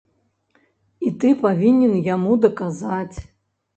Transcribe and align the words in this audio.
І 1.07 1.11
ты 1.23 1.33
павінен 1.43 1.93
яму 2.11 2.31
даказаць! 2.47 3.17